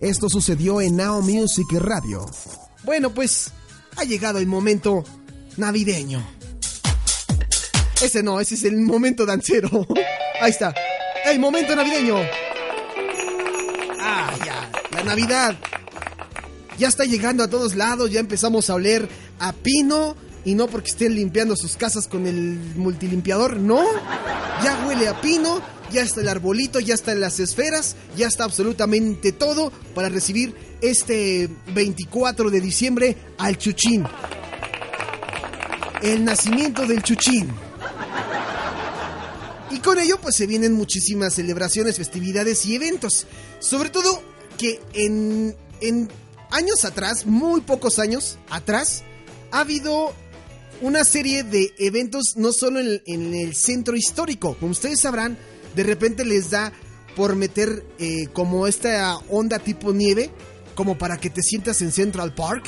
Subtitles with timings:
[0.00, 2.24] Esto sucedió en Now Music Radio.
[2.84, 3.50] Bueno, pues
[3.96, 5.02] ha llegado el momento
[5.56, 6.24] navideño.
[8.00, 9.68] Ese no, ese es el momento dancero.
[10.40, 10.72] Ahí está.
[11.24, 12.14] El momento navideño.
[14.00, 14.70] Ah, ya.
[14.92, 15.58] La Navidad.
[16.78, 18.12] Ya está llegando a todos lados.
[18.12, 19.08] Ya empezamos a oler
[19.40, 20.14] a pino.
[20.44, 23.56] Y no porque estén limpiando sus casas con el multilimpiador.
[23.56, 23.84] No.
[24.62, 25.60] Ya huele a pino.
[25.90, 26.80] Ya está el arbolito.
[26.80, 27.96] Ya están las esferas.
[28.16, 34.04] Ya está absolutamente todo para recibir este 24 de diciembre al Chuchín.
[36.02, 37.48] El nacimiento del Chuchín.
[39.70, 43.26] Y con ello pues se vienen muchísimas celebraciones, festividades y eventos.
[43.58, 44.22] Sobre todo
[44.56, 46.08] que en, en
[46.50, 49.02] años atrás, muy pocos años atrás,
[49.50, 50.14] ha habido
[50.80, 54.56] una serie de eventos no solo en, en el centro histórico.
[54.58, 55.36] Como ustedes sabrán,
[55.78, 56.72] de repente les da
[57.14, 60.28] por meter eh, como esta onda tipo nieve,
[60.74, 62.64] como para que te sientas en Central Park,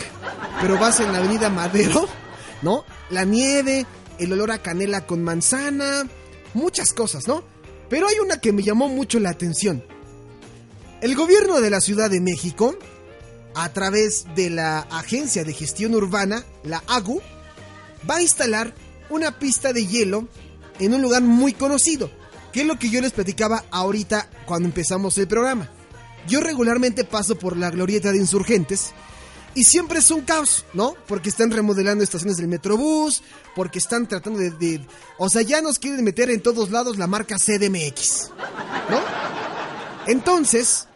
[0.60, 2.08] pero vas en la Avenida Madero,
[2.62, 2.84] ¿no?
[3.10, 3.84] La nieve,
[4.20, 6.08] el olor a canela con manzana,
[6.54, 7.42] muchas cosas, ¿no?
[7.88, 9.82] Pero hay una que me llamó mucho la atención.
[11.00, 12.78] El gobierno de la Ciudad de México,
[13.56, 17.20] a través de la Agencia de Gestión Urbana, la AGU,
[18.08, 18.72] va a instalar
[19.08, 20.28] una pista de hielo
[20.78, 22.08] en un lugar muy conocido,
[22.52, 25.68] que es lo que yo les platicaba ahorita cuando empezamos el programa.
[26.28, 28.92] Yo regularmente paso por la glorieta de insurgentes
[29.54, 30.94] y siempre es un caos, ¿no?
[31.08, 33.22] Porque están remodelando estaciones del Metrobús,
[33.56, 34.80] porque están tratando de, de,
[35.18, 38.30] O sea, ya nos quieren meter en todos lados la marca CDMX,
[38.90, 39.00] ¿no?
[40.06, 40.86] Entonces,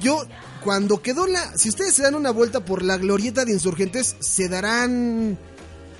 [0.00, 0.24] yo,
[0.62, 1.56] cuando quedó la...
[1.58, 5.38] Si ustedes se dan una vuelta por la glorieta de insurgentes, se darán...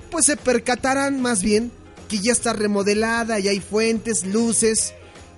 [0.09, 1.71] Pues se percatarán más bien
[2.07, 4.93] que ya está remodelada, ya hay fuentes, luces,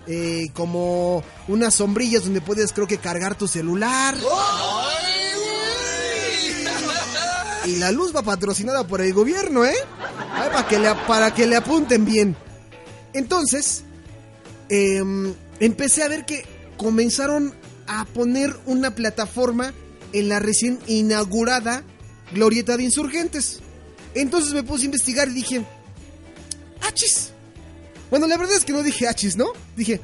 [0.08, 4.16] eh, como unas sombrillas donde puedes creo que cargar tu celular.
[7.66, 9.76] Y la luz va patrocinada por el gobierno, ¿eh?
[10.34, 12.38] Ay, para, que le, para que le apunten bien.
[13.14, 13.84] Entonces,
[14.70, 15.04] eh,
[15.60, 16.46] empecé a ver que
[16.78, 17.54] comenzaron
[17.88, 19.74] a poner una plataforma
[20.14, 21.84] en la recién inaugurada
[22.32, 23.60] Glorieta de Insurgentes.
[24.14, 25.66] Entonces me puse a investigar y dije,
[26.82, 27.32] ¡achis!
[28.10, 29.48] Bueno, la verdad es que no dije achis, ¿no?
[29.76, 30.00] Dije,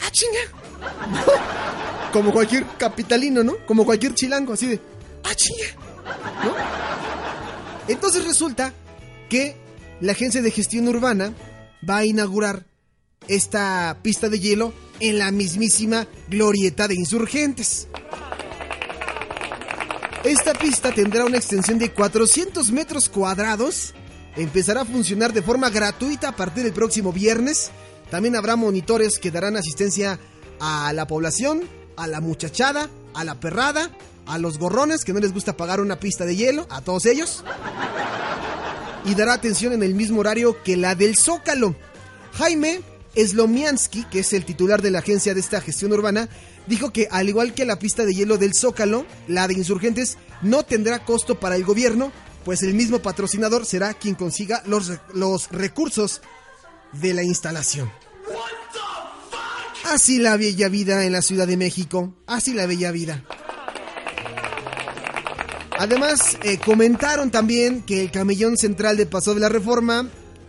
[0.00, 2.10] ¡ah, chinga!
[2.12, 3.56] Como cualquier capitalino, ¿no?
[3.66, 4.80] Como cualquier chilango, así de,
[5.24, 5.66] ¡ah, chinga!
[6.44, 6.54] ¿No?
[7.88, 8.72] Entonces resulta
[9.28, 9.56] que
[10.00, 11.32] la agencia de gestión urbana
[11.88, 12.66] va a inaugurar
[13.26, 17.88] esta pista de hielo en la mismísima glorieta de insurgentes.
[20.24, 23.94] Esta pista tendrá una extensión de 400 metros cuadrados.
[24.36, 27.70] Empezará a funcionar de forma gratuita a partir del próximo viernes.
[28.10, 30.18] También habrá monitores que darán asistencia
[30.60, 31.62] a la población,
[31.96, 33.90] a la muchachada, a la perrada,
[34.26, 37.44] a los gorrones que no les gusta pagar una pista de hielo, a todos ellos.
[39.04, 41.74] Y dará atención en el mismo horario que la del Zócalo.
[42.34, 42.80] Jaime
[43.16, 46.28] Slomiansky, que es el titular de la agencia de esta gestión urbana,
[46.66, 50.62] dijo que al igual que la pista de hielo del Zócalo, la de insurgentes no
[50.62, 52.12] tendrá costo para el gobierno,
[52.44, 56.20] pues el mismo patrocinador será quien consiga los, los recursos
[56.92, 57.90] de la instalación.
[59.84, 63.24] Así la bella vida en la Ciudad de México, así la bella vida.
[65.78, 70.08] Además, eh, comentaron también que el camellón central de Paso de la Reforma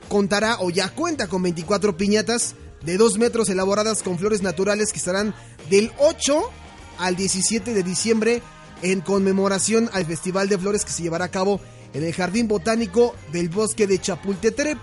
[0.10, 4.98] contará o ya cuenta con 24 piñatas de 2 metros elaboradas con flores naturales que
[4.98, 5.36] estarán
[5.70, 6.50] del 8
[6.98, 8.42] al 17 de diciembre
[8.82, 11.62] en conmemoración al Festival de Flores que se llevará a cabo
[11.94, 14.78] en el Jardín Botánico del Bosque de Chapultepec.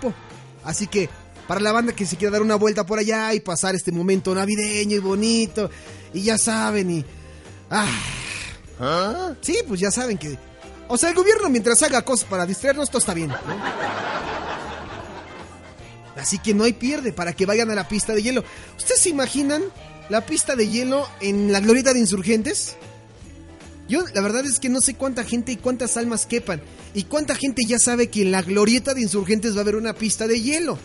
[0.63, 1.09] Así que
[1.47, 4.35] para la banda que se quiera dar una vuelta por allá y pasar este momento
[4.35, 5.69] navideño y bonito,
[6.13, 7.05] y ya saben, y...
[7.69, 7.87] Ah,
[9.41, 10.37] Sí, pues ya saben que...
[10.89, 13.29] O sea, el gobierno mientras haga cosas para distraernos, todo está bien.
[13.29, 13.37] ¿no?
[16.17, 18.43] Así que no hay pierde para que vayan a la pista de hielo.
[18.77, 19.63] ¿Ustedes se imaginan
[20.09, 22.77] la pista de hielo en la glorieta de insurgentes?
[23.87, 26.61] Yo la verdad es que no sé cuánta gente y cuántas almas quepan.
[26.93, 29.93] Y cuánta gente ya sabe que en la glorieta de insurgentes va a haber una
[29.93, 30.77] pista de hielo.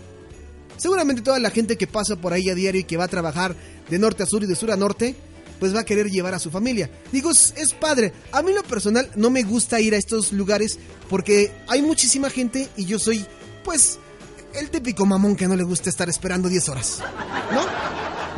[0.76, 3.54] Seguramente toda la gente que pasa por ahí a diario y que va a trabajar
[3.88, 5.14] de norte a sur y de sur a norte,
[5.62, 6.90] pues va a querer llevar a su familia.
[7.12, 8.12] Digo, es, padre.
[8.32, 10.78] A mí lo personal no me gusta ir a estos lugares
[11.08, 13.24] porque hay muchísima gente y yo soy,
[13.64, 13.98] pues,
[14.54, 16.98] el típico mamón que no le gusta estar esperando 10 horas.
[17.52, 17.62] ¿No?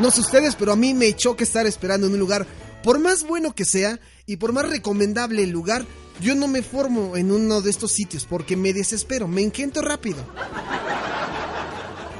[0.02, 2.46] No sé ustedes, pero a mí me choca estar esperando en un lugar,
[2.84, 5.86] por más bueno que sea y por más recomendable el lugar,
[6.20, 10.18] yo no me formo en uno de estos sitios porque me desespero, me engento rápido.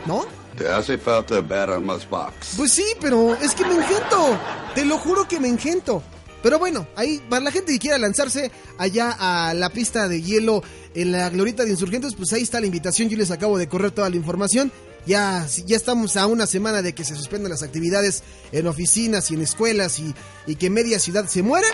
[0.06, 0.24] ¿No?
[0.56, 2.54] Te hace falta ver más box.
[2.56, 4.38] Pues sí, pero es que me engento.
[4.74, 6.02] Te lo juro que me engento.
[6.42, 10.62] Pero bueno, ahí para la gente que quiera lanzarse allá a la pista de hielo
[10.94, 13.08] en la glorita de insurgentes, pues ahí está la invitación.
[13.08, 14.70] Yo les acabo de correr toda la información.
[15.06, 18.22] Ya, ya estamos a una semana de que se suspendan las actividades
[18.52, 20.14] en oficinas y en escuelas y,
[20.46, 21.66] y que media ciudad se muera.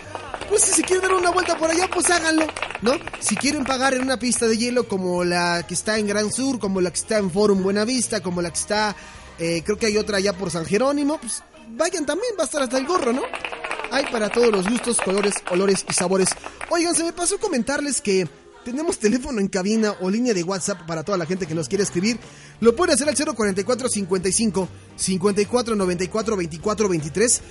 [0.49, 2.45] Pues si se quieren dar una vuelta por allá, pues háganlo,
[2.83, 2.93] ¿no?
[3.21, 6.59] Si quieren pagar en una pista de hielo como la que está en Gran Sur,
[6.59, 8.97] como la que está en Forum Buenavista, como la que está,
[9.39, 12.63] eh, creo que hay otra allá por San Jerónimo, pues vayan también, va a estar
[12.63, 13.23] hasta el gorro, ¿no?
[13.93, 16.31] Hay para todos los gustos, colores, olores y sabores.
[16.69, 18.29] Oigan, se me pasó comentarles que
[18.65, 21.85] tenemos teléfono en cabina o línea de WhatsApp para toda la gente que nos quiere
[21.85, 22.19] escribir.
[22.61, 27.43] Lo puede hacer al 044 55 54 94 24 23.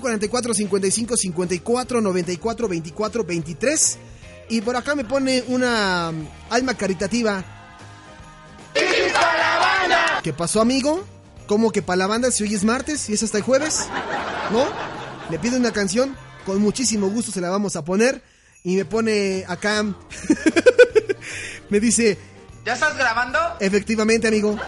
[0.00, 3.98] 044 55 54 94 24 23.
[4.48, 6.12] Y por acá me pone una
[6.50, 7.44] alma caritativa.
[10.22, 11.04] ¿Qué pasó, amigo?
[11.46, 13.86] ¿Cómo que para la banda si hoy es martes y es hasta el jueves?
[14.50, 14.66] ¿No?
[15.30, 18.22] Le pido una canción, con muchísimo gusto se la vamos a poner.
[18.66, 19.84] Y me pone acá.
[21.70, 22.18] me dice.
[22.64, 23.38] ¿Ya estás grabando?
[23.60, 24.58] Efectivamente, amigo.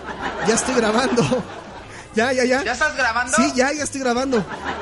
[0.47, 1.45] Ya estoy grabando.
[2.15, 2.63] Ya, ya, ya.
[2.63, 3.37] ¿Ya estás grabando?
[3.37, 4.39] Sí, ya, ya estoy grabando.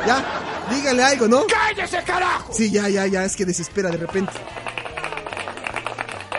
[0.06, 0.22] Ya.
[0.70, 1.46] Dígale algo, ¿no?
[1.46, 2.52] ¡Cállese, carajo!
[2.52, 3.24] Sí, ya, ya, ya.
[3.24, 4.34] Es que desespera de repente.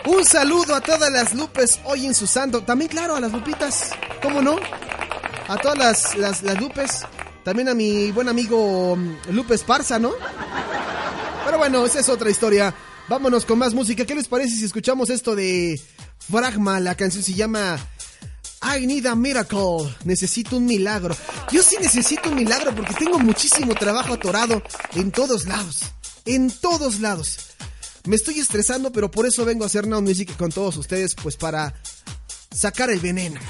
[0.04, 2.62] Un saludo a todas las Lupes hoy en su santo.
[2.62, 3.90] También, claro, a las Lupitas.
[4.22, 4.56] ¿Cómo no?
[5.48, 7.04] A todas las, las, las Lupes.
[7.42, 10.12] También a mi buen amigo mm, Lupe Esparza, ¿no?
[11.58, 12.72] Bueno, esa es otra historia.
[13.08, 14.06] Vámonos con más música.
[14.06, 15.78] ¿Qué les parece si escuchamos esto de
[16.30, 16.78] Fragma?
[16.78, 17.76] La canción se llama
[18.62, 19.92] I Need a Miracle.
[20.04, 21.16] Necesito un milagro.
[21.50, 24.62] Yo sí necesito un milagro porque tengo muchísimo trabajo atorado
[24.94, 25.82] en todos lados.
[26.26, 27.38] En todos lados.
[28.04, 31.36] Me estoy estresando, pero por eso vengo a hacer Now Music con todos ustedes, pues
[31.36, 31.74] para
[32.54, 33.40] sacar el veneno.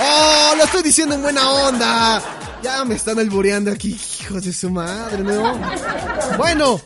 [0.00, 0.54] ¡Oh!
[0.56, 2.22] Lo estoy diciendo en buena onda.
[2.62, 5.54] Ya me están alboreando aquí, hijos de su madre, ¿no?
[6.36, 6.80] Bueno,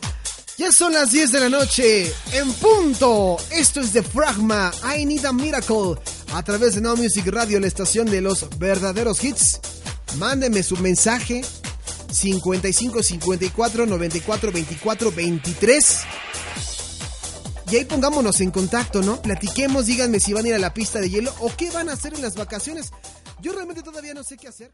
[0.57, 3.37] ya son las 10 de la noche, en punto.
[3.51, 5.95] Esto es de Fragma, I Need a Miracle,
[6.33, 9.59] a través de Now Music Radio, la estación de los verdaderos hits.
[10.17, 11.41] Mándeme su mensaje
[12.11, 15.99] 55 54 94 24 23.
[17.71, 19.21] Y ahí pongámonos en contacto, ¿no?
[19.21, 21.93] Platiquemos, díganme si van a ir a la pista de hielo o qué van a
[21.93, 22.91] hacer en las vacaciones.
[23.41, 24.73] Yo realmente todavía no sé qué hacer.